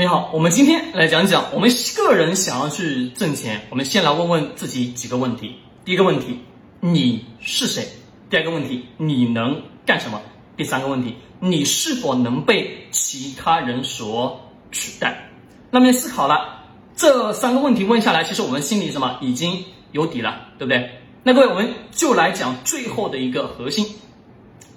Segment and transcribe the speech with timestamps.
[0.00, 5.56] 你好，我们今天来讲讲我们个人想要去挣钱，我们先来问问自己几个问题。
[5.84, 6.38] 第一个问题，
[6.78, 7.84] 你是谁？
[8.30, 10.20] 第二个问题，你能干什么？
[10.56, 14.40] 第三个问题，你是否能被其他人所
[14.70, 15.30] 取代？
[15.72, 16.62] 那么思考了
[16.94, 20.92] 这三个问题问下来，其实我们心里什么已经有底了，对不对？
[21.24, 23.84] 那各位，我们就来讲最后的一个核心。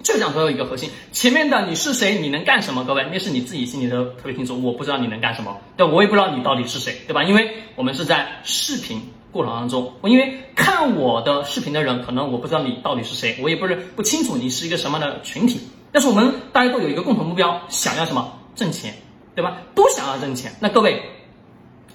[0.02, 2.84] 就讲最后一个核心，前面的你是谁，你能干什么？
[2.84, 4.60] 各位，那是你自己心里头特别清楚。
[4.60, 7.22] 我不知道你能干什么，对，我也不知道你到底是谁，对吧？
[7.22, 15.60] 因为我们是在视频过程当中，我因为看我的视频的人，可能我不知道你到底是谁，我也不是不清楚你是一个什么样的群体。
[15.92, 18.40] 但是我们大家都有一个共同目标，想要什么？
[18.56, 18.94] 挣钱，
[19.36, 19.58] 对吧？
[19.74, 20.52] 都想要挣钱。
[20.58, 21.00] 那各位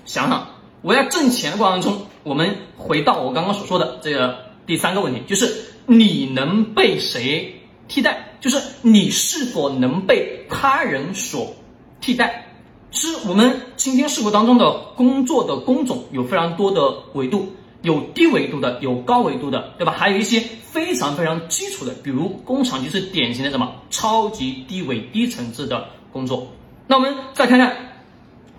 [0.06, 0.48] 想想，
[0.82, 7.54] 我要挣钱的过程中，我们回到我刚刚所说的这个第三个问题，就是你能被谁？
[7.88, 11.56] 替代就是你是否能被他人所
[12.02, 12.46] 替代？
[12.92, 16.82] 是我们今天事故当中的工作的工种有非常多的
[17.14, 19.94] 维度，有低维度的，有高维度的，对吧？
[19.98, 26.48] 还有一些非常非常基础的，比如工厂就是典型的什么超级低维低层次的工作。
[26.88, 27.87] 那我们再看看。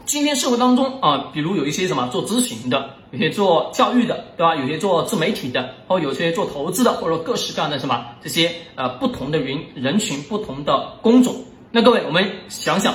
[0.08, 4.56] 今天社会当中啊，比如有一些什么做咨询的，有些做教育的，对吧？
[4.56, 11.44] 有些做自媒体的，或有些做投资的，或者各式各样的什么这些呃不同的人人群、不同的工种。
[11.70, 12.94] 那各位，我们想想，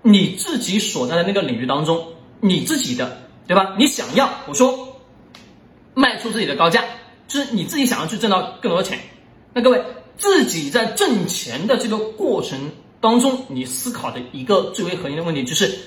[0.00, 2.02] 你自己所在的那个领域当中，
[2.40, 3.74] 你自己的，对吧？
[3.78, 4.88] 你想要我说
[5.92, 6.82] 卖出自己的高价，
[7.28, 8.98] 就是你自己想要去挣到更多的钱。
[9.52, 9.84] 那各位
[10.16, 12.70] 自己在挣钱的这个过程
[13.02, 15.78] 当中，你思考的一个最为核心的问题就是。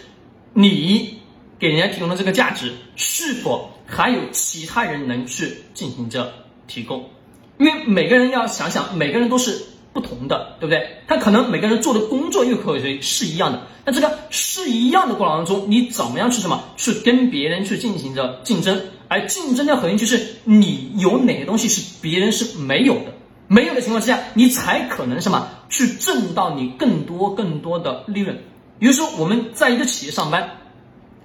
[0.57, 1.17] 你
[1.59, 6.31] 给人家提供的这个价值，是否还有其他人能去进行着
[6.65, 7.09] 提供？
[7.57, 11.01] 因为每个人要想想，每个人都是不同的，对不对？
[11.07, 18.81] 他可能每个人做的工作又可以是一样的，那这个是一样的过程当中，你怎么样去什么去跟别人去进行着竞争？
[19.09, 23.13] 而竞争的核心就是你有哪些东西是别人是没有的，
[23.49, 28.41] 没有的情况之下，你才可能什么去挣到你更多更多的利润。
[28.77, 30.49] 比如说，我们在一个企业上班，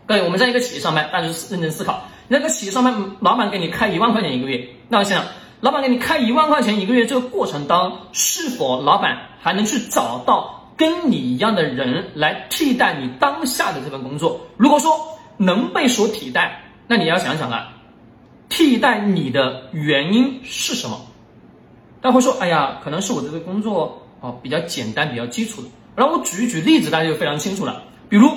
[0.07, 14.41] 各位，我们在一个企业上班，大家认真思考，那个企业上班，老板给你开一万块钱一个月，那我想想，老板给你开一万块钱一个月，这个过程当是否老板还能去找到跟你一样的人来替代你当下的这份工作？
[14.57, 17.69] 如果说能被所替代，那你要想想了，
[18.49, 21.01] 替代你的原因是什么？
[22.01, 25.69] 大家会说，哎呀，可能是我这个工作哦比较简单，比较基础的。
[25.97, 27.83] 然后我举一举例子，大家就非常清楚了。
[28.09, 28.31] 比如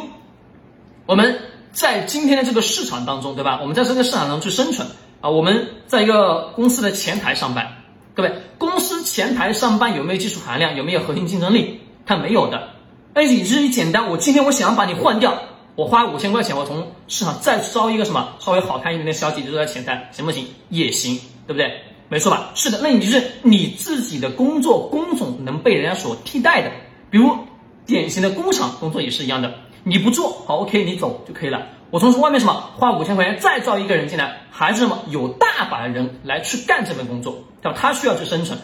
[1.06, 1.40] 我们
[1.72, 3.59] 在今天的这个市场当中，对吧？
[3.62, 4.88] 我们在这个市场中去生存
[5.22, 7.68] 啊，我们在一个公司的前台上班，
[8.16, 10.75] 各位，公司前台上班有没有技术含量？
[10.75, 11.80] 有没有核心竞争力？
[12.06, 12.69] 它没有的。
[13.14, 15.38] 那以至于简单，我今天我想要把你换掉，
[15.75, 20.46] 我花五千块钱，我从市场再招一个什么稍微好看一点的小姐姐坐在前台，行不行？
[20.70, 21.81] 也行，对不对？
[22.09, 22.52] 没错吧？
[22.53, 26.72] 是的，那你就是你自己的工作工种能被人家所替代的。
[27.13, 27.38] 比如
[27.85, 29.53] 典型的工厂工作也是一样的，
[29.84, 31.62] 你不做好，OK，你走就可以了。
[31.91, 37.78] 我从外面什么花五千块钱再招一个人进来，还是什么有大把的人来去干这份工作，对吧？
[37.79, 38.57] 他需要去生存，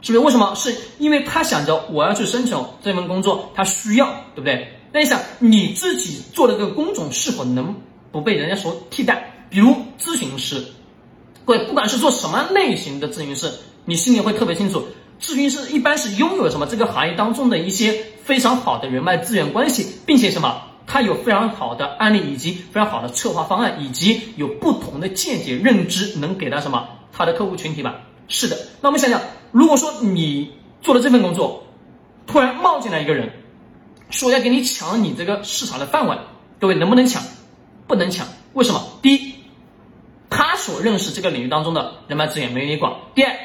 [0.00, 0.24] 是不是？
[0.24, 0.54] 为什么？
[0.54, 4.72] 是因为他想着我要去生存这份工作，他需要，对不对？
[4.92, 7.74] 那你想你自己做的这个工种是否能
[8.10, 9.44] 不被人家所替代？
[9.50, 10.64] 比如咨询师，
[11.44, 13.52] 各位不管是做什么类型的咨询师，
[13.84, 14.86] 你心里会特别清楚。
[15.20, 28.00] 咨询师一般是拥有什么这个行业当中的一些非常好的人脉资源关系，并且什么，他有非常好的案例以及非常好的策划方案，以及有不同的见解认知，能给到什么他的客户群体吧？
[28.28, 28.56] 是的。
[28.80, 29.20] 那我们想想，
[29.52, 31.64] 如果说你做了这份工作，
[32.26, 33.30] 突然冒进来一个人，
[34.08, 36.18] 说要给你抢你这个市场的饭碗，
[36.58, 37.22] 各位能不能抢？
[37.86, 38.26] 不能抢。
[38.54, 38.82] 为什么？
[39.02, 39.34] 第一，
[40.30, 42.96] 他所认识这个领域当中的人脉资源没有你广。
[43.14, 43.36] 第二。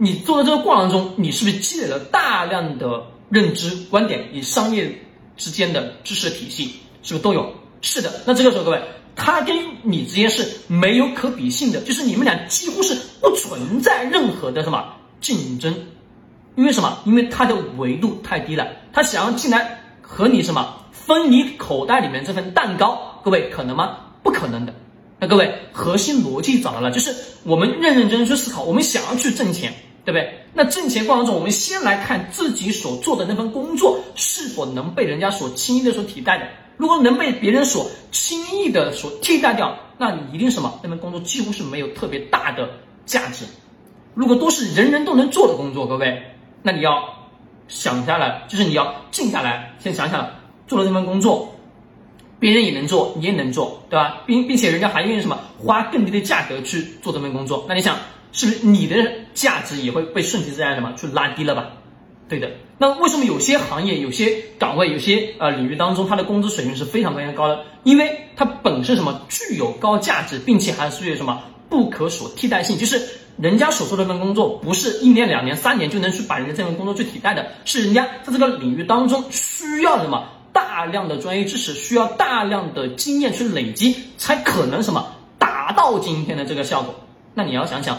[0.00, 5.02] 你做的这个过程中，你是不是积累了大量的认知观点与商业
[5.36, 6.76] 之间的知识体系？
[7.02, 7.52] 是不是都有？
[7.80, 8.22] 是的。
[8.24, 8.80] 那这个时候，各位，
[9.16, 14.84] 他跟你之间是没有可比性的，就是你们俩几乎是不存在任何的什么
[15.20, 15.74] 竞争，
[16.54, 17.00] 因为什么？
[17.04, 23.96] 因为他的维度太低了，他想要进来和你什么分你口袋里面这份蛋糕，各位可能吗？
[24.22, 24.72] 不可能的。
[25.18, 27.12] 那各位，核心逻辑找到了，就是
[27.42, 29.74] 我们认认真真去思考，我们想要去挣钱。
[30.08, 30.40] 对不对？
[30.54, 36.46] 那挣钱过程中，我们先来看自己所做的那份工作是否能被人家所轻易的所替代的。
[36.78, 40.80] 如果能被别人所轻易的所替代掉，那你一定什么？
[40.82, 42.70] 那份工作几乎是没有特别大的
[43.04, 43.44] 价值。
[44.14, 46.22] 如果都是人人都能做的工作，各位，
[46.62, 47.04] 那你要
[47.68, 50.26] 想下来，就是你要静下来，先想想
[50.66, 51.54] 做了那份工作，
[52.40, 54.22] 别人也能做，你也能做，对吧？
[54.26, 57.98] 并并且人家还愿意什么花更低的价格去做这份工作，那你想
[58.32, 58.96] 是不是你的
[59.34, 61.70] 价值也会被顺其自然什么去拉低了吧？
[62.28, 62.50] 对的。
[62.78, 67.64] 那为什么有些行业、有些岗位、有些呃领域当中，它的工资水平是非常非常高的？
[67.82, 73.02] 因为它本身什么具有高价值，并且还是具有什么不可所替代性，就是
[73.36, 80.28] 人家所做的这份工作不是一年、两年、三年就能去把人家这份工作去替代的，是人家在这个领域当中需要什么？
[80.50, 85.06] 大量的专业知识需要大量的经验去累积，才可能什么
[85.38, 86.94] 达到今天的这个效果。
[87.34, 87.98] 那你要想想，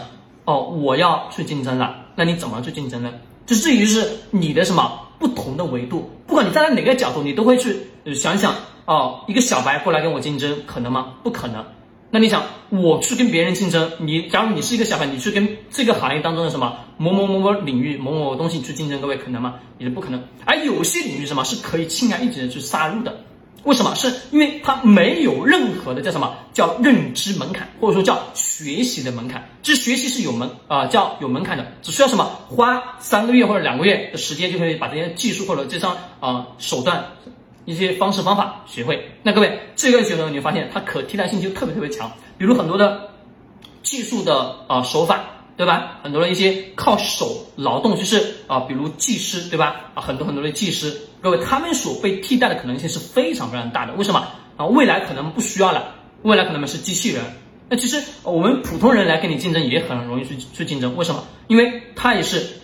[0.50, 3.12] 哦，我要去竞争了，那你怎么去竞争呢？
[3.46, 7.76] 就至于是你的什么不同的维度，不管你站在哪个角度，你都会去
[8.12, 8.52] 想想，
[8.84, 11.14] 哦，一个小白过来跟我竞争，可能吗？
[11.22, 11.64] 不可能。
[12.10, 19.54] 那你想，我去跟别人竞争，你假如你是一个小白，你去跟这个行业当中的什么某某某某领域某某东西去竞争，各位可能吗？
[19.78, 20.20] 也是不可能。
[20.44, 23.16] 而有些领域什么是可以轻而易举的去杀入的？
[23.64, 23.94] 为什么？
[23.94, 29.48] 是因为它没有任何的叫什么叫认知门槛，或者说叫学习的门槛。
[29.62, 37.04] 这学习是有门啊，叫有门槛的，只需要什么花三个月或者两个月的时间，就可以把这些技术或者这项啊手段。
[37.66, 42.10] 一些方式方法学会，那各位这个学生你会发现它可替代性就特别特别强。
[42.38, 43.10] 比如很多的
[43.82, 45.20] 技术的啊手法，
[45.56, 45.98] 对吧？
[46.02, 49.92] 很多的一些靠手劳动，就是啊，比如技师，对吧？
[49.94, 53.92] 啊，很多很多的技师，各位他们所被替代的可能性是非常非常大的。
[53.94, 54.26] 为什么
[54.56, 54.66] 啊？
[54.66, 57.22] 未来可能不需要了，未来可能是机器人。
[57.68, 60.96] 那其实我们普通人来跟你竞争也很容易去去竞争。
[60.96, 61.24] 为什么？
[61.46, 62.60] 因为他也是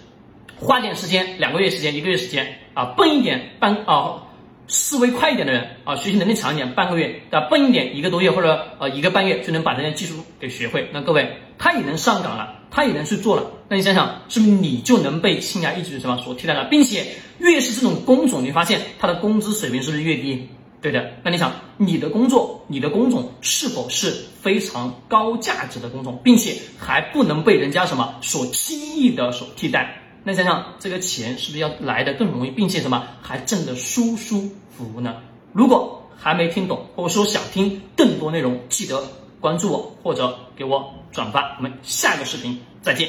[0.59, 4.23] 花点时间，两个月时间，一个月时间啊，笨一点半啊。
[4.69, 10.91] 思维快一点的人啊，学习能力强一点，半个月啊，笨一点，一个多月或者呃一个半月就能把这些技术给学会。
[10.93, 13.51] 那各位，他也能上岗了，他也能去做了。
[13.71, 16.67] 那你想想，是不是你就能被轻而易举什么所替代了？
[16.67, 17.07] 并且
[17.39, 20.47] 越是这种工种，你发现他的工资水平是不是越低？
[20.83, 21.11] 对的。
[21.23, 30.03] 那你想，你的工作，你的工种是否是非常高价值的工种，并且还不能被人家什么所轻易的所替代？
[30.23, 35.17] 那想想这个钱是不是要来的更容易，并且什么还挣得舒舒服服呢？
[35.55, 39.03] 如果还没听懂，或者说想听更多内容，记得
[39.47, 41.55] 关注我或者给我转发。
[41.59, 43.09] 我们下一个视频再见。